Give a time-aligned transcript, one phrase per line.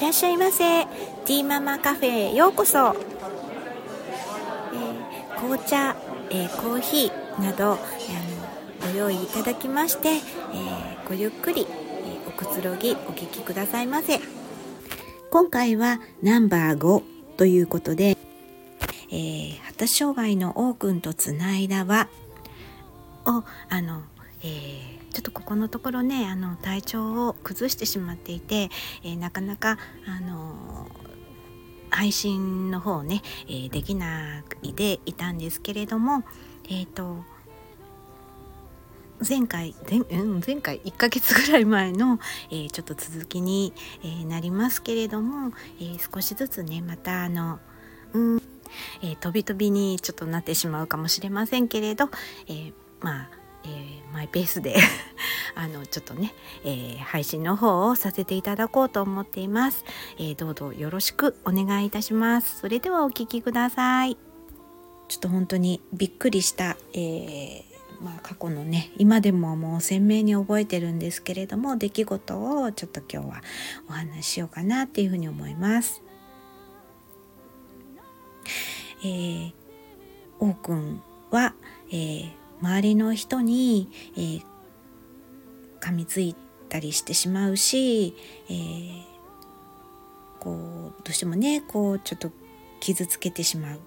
[0.00, 0.86] いらっしゃいませ。
[0.86, 5.94] ティーママカフェへようこそ、えー、紅茶、
[6.30, 7.76] えー、コーヒーなど、
[8.80, 10.20] えー、ご用意いただきまして、え
[11.06, 14.20] ごゆっくり、えおくつろぎお聞きくださいませ。
[15.30, 17.02] 今回はナンバー5
[17.36, 18.16] ということで、
[19.10, 22.08] えー、発達障害の王くんとつないだは
[23.26, 24.00] をあの、
[24.42, 28.70] えーちょっとここのところねあの体調を崩してしまっていて、
[29.02, 29.76] えー、なかなか
[30.06, 30.86] あの
[31.90, 36.22] 配信の方ね、えー、できないでいたんですけれども
[36.68, 37.24] えっ、と
[39.28, 39.74] 前回
[40.46, 42.20] 前回1ヶ月ぐらい前の、
[42.50, 47.58] え、ちょっと続きに、え、なりますけれども、え、少しずつねまたあの
[48.14, 48.42] うん、
[49.02, 52.08] え飛び飛びにちょっとなってしまうかもしれませんけれど、
[52.48, 54.76] えまあえー、マイペースで
[55.54, 56.32] あのちょっとね、
[56.64, 59.84] えー、配信の方をさせていただこうと思っています、
[60.18, 62.60] えー、どうぞよろしくお願いいたします。
[62.60, 64.16] それではお聞きください。
[65.08, 67.64] ちょっと本当にびっくりした、え
[68.00, 73.42] まあ、過去のね今でももう鮮明に覚えてるんですけれども出来事をちょっと今日は
[73.88, 76.02] お話ししようかなっていうふうに思います。
[79.02, 79.52] えー、
[80.38, 81.54] 王くんは、
[81.90, 82.30] えー、
[82.62, 84.42] 周りの人に、えー、
[85.80, 86.34] 噛みつい
[86.68, 88.14] たりしてしまうし、
[88.48, 89.02] えー、
[90.38, 92.30] こうどうしてもねこうちょっと
[92.80, 93.80] 傷つけてしまう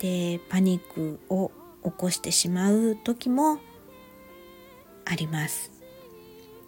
[0.00, 1.50] でパニックを
[1.84, 3.58] 起こしてしまう時も
[5.04, 5.70] あります。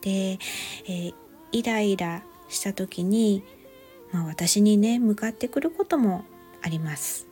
[0.02, 1.14] で、えー、
[1.52, 3.42] イライラした時に、
[4.12, 6.24] まあ、私にね向かってくることも
[6.62, 7.26] あります。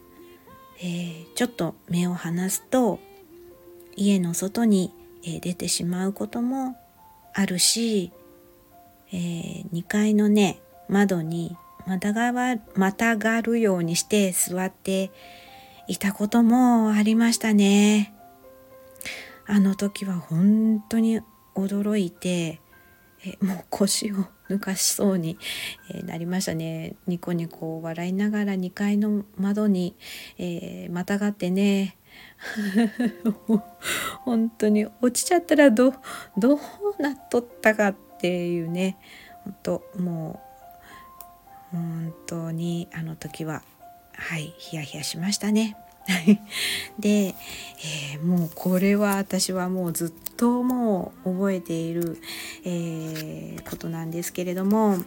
[0.78, 2.98] えー、ちょっと目を離すと
[3.96, 4.92] 家の外に、
[5.40, 6.76] 出てしまうことも
[7.32, 8.12] あるし、
[9.10, 12.30] えー、2階のね窓にまたが
[12.74, 15.10] またがるようにして座って
[15.88, 18.12] いたこともありましたね。
[19.46, 21.20] あの時は本当に
[21.54, 22.60] 驚いて
[23.24, 25.38] えもう腰を抜かしそうに、
[25.90, 29.96] えなりましたねニコニコ笑いながら2階の窓に、
[30.38, 31.96] えー、またがってね
[34.24, 35.94] 本当に落ちちゃったらど
[36.36, 38.96] どうなっとったかっていうね
[39.44, 40.40] 本当も
[41.72, 43.62] う本当にあの時は
[44.12, 45.76] はいヒヤヒヤしましたね。
[46.98, 52.20] で、えー、もうこれは私はもうずっともう覚えている、
[52.64, 55.06] えー、ことなんですけれどもう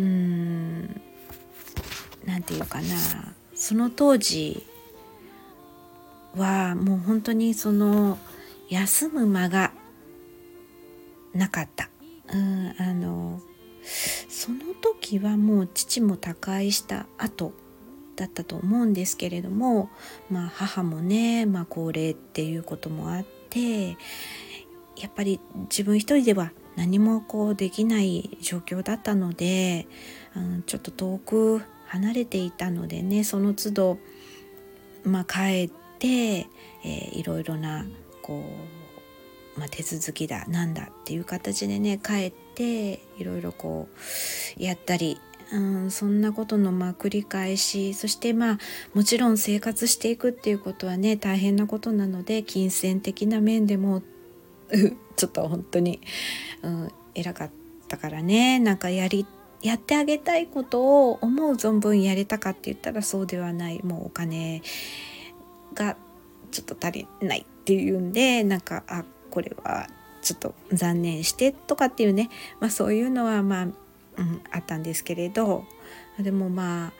[0.00, 1.00] ーん
[2.24, 4.64] 何て言うかなその当時
[6.36, 8.18] はもう本当にその
[8.68, 9.72] 休む間が
[11.34, 11.88] なかった。
[12.32, 13.40] うんあの
[14.28, 17.52] その時はもう父も他界した後
[18.16, 19.90] だったと思うんですけれども、
[20.30, 23.90] まあ、母もね、まあ、高齢っていうこともあって
[24.96, 29.86] やっぱり自分一人では何もこうできない状況だったので、
[30.36, 31.62] うん、ちょっと遠く
[31.94, 33.98] 離れていたのでねその都度、
[35.04, 37.86] まあ、帰って、えー、いろいろな
[38.20, 38.44] こ
[39.56, 43.88] う、まあ、手続きだなんだっていう形でね帰っていろいろこ
[44.58, 45.20] うやったり
[45.52, 48.58] うん、そんなことのま繰り返しそしてまあ
[48.94, 54.02] もちろん生活していくっていうことはね大変なことなので金銭的な面でも
[55.16, 56.00] ちょっと本当に、
[56.62, 57.50] うん、偉かっ
[57.88, 59.26] たからねなんかやり
[59.64, 63.82] やってあげたいことを思う存分やれたかって言ったらそうではない。
[63.82, 64.62] もうお金
[65.74, 65.96] が
[66.50, 69.88] ちょっと足りないっていうんでなんかあこれは
[70.22, 72.30] ちょっと残念してとかっていうね、
[72.60, 73.72] まあ、そういうのはまあ、うん、
[74.52, 75.64] あったんですけれど。
[76.18, 76.92] でもまあ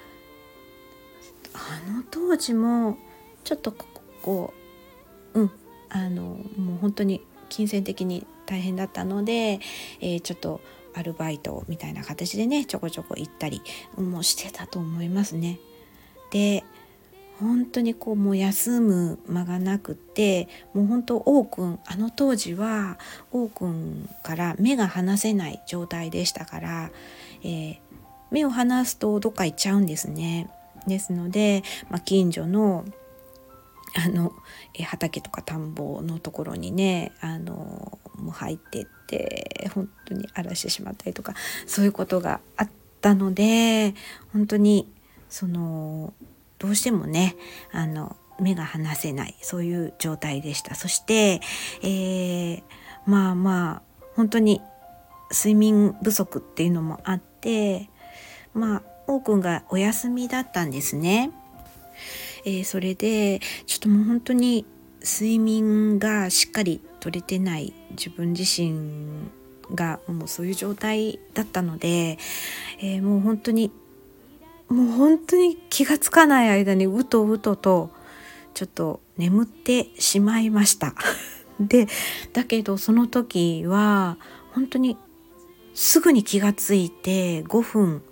[1.52, 2.98] あの当時も
[3.44, 3.72] ちょっと
[4.22, 4.52] こ
[5.34, 5.50] ううん
[5.88, 9.60] あのもう本当に金銭的に大変だったので、
[10.00, 10.60] えー、ちょっと
[10.94, 13.62] アルバイトみたいな形でねちょこちょこ行ったり
[13.96, 15.58] もしてたと思いますね。
[16.30, 16.64] で
[17.40, 22.98] 本当にこうもう休む間がなくってもう本当王くんあの当時は
[23.32, 26.90] 王くんから目が離せない状態でしたから、
[27.42, 27.78] えー、
[28.30, 30.48] 目を離すとどっか行っちゃうんですね。
[30.86, 32.84] ですので、まあ、近所の
[33.96, 34.32] あの
[34.74, 41.34] え畑とか田んぼのところにねあのも入ってって本当に荒らしてしまったりとか
[41.66, 43.94] そういうことがあったので
[44.32, 44.88] 本当に
[45.28, 46.12] その
[46.58, 47.36] どうしてもね
[47.72, 51.40] あの目が離せないそういう状態でしたそして、
[51.82, 52.62] えー、
[53.06, 53.82] まあまあ
[54.16, 54.60] 本当に
[55.30, 57.88] 睡眠不足っていうのもあって
[58.54, 61.30] まあ王くんがお休みだったんですね。
[62.46, 64.66] えー、それでちょっともう本当に
[65.04, 69.28] 睡眠がしっかり取れてない自分自身
[69.72, 72.18] がもうそういう状態だったので、
[72.80, 73.70] えー、もう本当に
[74.68, 77.90] もう本当に気がつかない間にうとうとと
[78.54, 80.94] ちょっと眠ってしまいました。
[81.60, 81.86] で
[82.32, 84.16] だけどその時は
[84.52, 84.96] 本当に
[85.74, 88.02] すぐに気がついて5分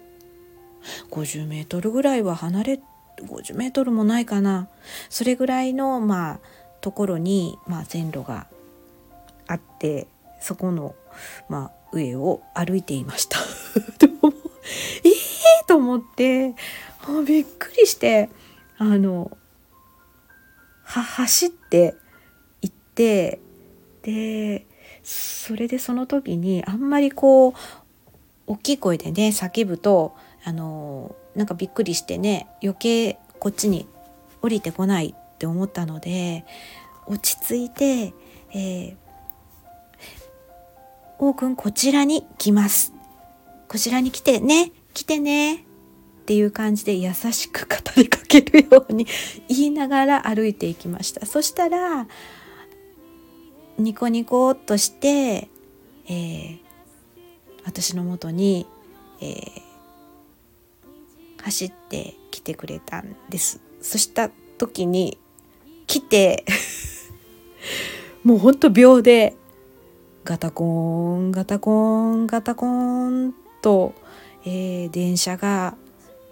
[1.10, 2.80] 50メートルぐらいは離れ
[3.22, 4.68] 50メートルもないかな
[5.10, 6.40] それぐらいのまあ
[6.82, 8.46] ところに、まあ、線路が
[9.48, 10.06] あって
[10.40, 10.94] そこの、
[11.48, 13.37] まあ、上を歩いていました。
[15.04, 15.12] ええ、
[15.66, 16.54] と思って
[17.26, 18.28] びっくりして
[18.76, 19.36] あの
[20.84, 21.94] は走って
[22.62, 23.40] 行って
[24.02, 24.66] で
[25.02, 27.54] それでその時にあんまりこう
[28.46, 33.86] 大きい声でね叫ぶとあのなんかびっくりしてね余計こっちに
[34.42, 36.44] 降りてこないって思ったので
[37.06, 38.12] 落ち着いて、
[38.54, 38.96] えー、
[41.18, 42.97] 王くんこちらに来ます。
[43.68, 45.56] こちらに来てね、来てね。
[45.56, 45.60] っ
[46.28, 49.06] ていう感じで優しく語りかけるように
[49.48, 51.24] 言いながら歩いていきました。
[51.24, 52.06] そしたら、
[53.78, 55.48] ニコニコっとして、
[56.06, 56.58] えー、
[57.64, 58.66] 私のもとに、
[59.20, 59.62] えー、
[61.42, 63.60] 走ってきてくれたんです。
[63.80, 65.18] そした時に
[65.86, 66.44] 来て
[68.24, 69.36] もうほんと秒で
[70.24, 73.94] ガタコーンガタコーンガタコーンと、
[74.44, 75.76] えー、電車が、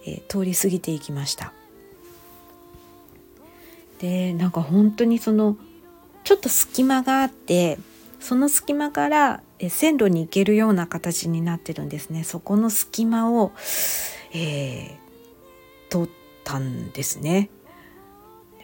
[0.06, 1.52] えー、通り過ぎていきました。
[3.98, 5.56] でなんか本当にその
[6.22, 7.78] ちょっと隙間があって
[8.20, 12.24] その隙間からえ線路に行けるような形になってるんですね。
[12.24, 13.52] そこの隙間を、
[14.32, 16.12] えー、通っ
[16.44, 17.48] たんですね。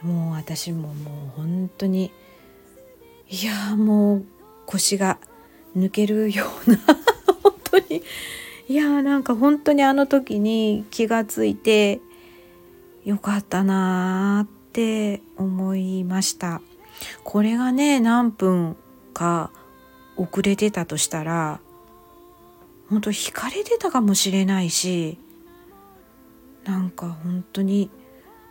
[0.02, 2.10] もう私ももう本当に
[3.30, 4.24] いやもう
[4.66, 5.18] 腰が
[5.76, 6.78] 抜けるような
[7.42, 8.02] 本当に
[8.72, 12.00] いやなんか本当にあの時に気がついて
[13.04, 16.62] よかったなーって思いました
[17.22, 18.78] これがね何分
[19.12, 19.50] か
[20.16, 21.60] 遅れてたとしたら
[22.88, 25.18] 本当惹かれてたかもしれないし
[26.64, 27.90] なんか本当に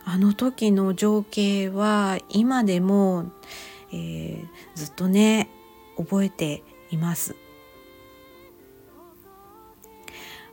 [0.04, 3.32] あの時の情景は今でも、
[3.92, 5.48] えー、ずっとね
[5.96, 6.62] 覚えて
[6.92, 7.34] います。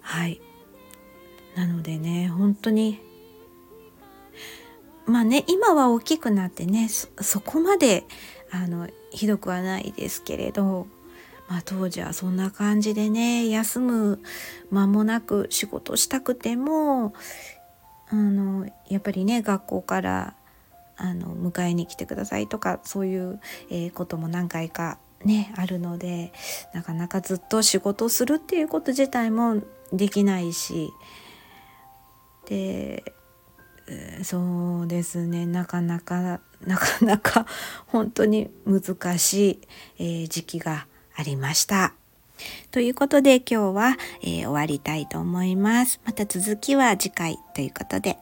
[0.09, 0.41] はい。
[1.55, 2.99] なのでね本当に。
[5.05, 8.05] まあね今は大きくなってねそこまで
[8.51, 10.87] あのひどくはないですけれど、
[11.47, 14.19] まあ、当時はそんな感じでね休む
[14.71, 17.13] 間もなく仕事したくても
[18.09, 20.35] あのやっぱりね学校から
[20.97, 23.39] あの迎えに来てくださいとかそういう、
[23.69, 26.31] えー、ことも何回かねあるので
[26.73, 29.61] なかなかずっと仕事するっていうこと自体も
[29.91, 30.91] できないし
[32.47, 33.13] で
[34.23, 37.45] そうですねなかなかなかなか
[37.87, 39.59] 本当に難し
[39.97, 41.93] い、え、時期がありました。
[42.71, 45.99] ということで今日は、えー、終わりたいと思います。
[46.05, 48.17] また続きは次回ということで。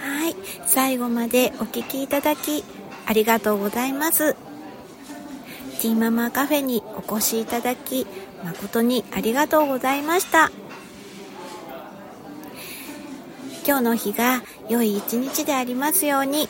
[0.00, 0.36] はい。
[0.66, 2.64] 最後までお聴きいただき
[3.06, 4.36] ありがとうございます。
[5.92, 8.06] ママカフェにお越しいただき、
[8.44, 10.50] 誠にありがとうございました。
[13.66, 16.48] 今日の日が良い一日でありますように。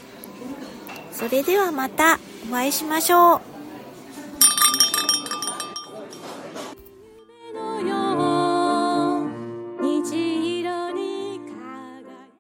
[1.13, 2.19] それではまた
[2.51, 3.54] お会いしましょう。